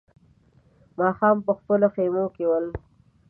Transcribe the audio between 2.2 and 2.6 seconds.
کې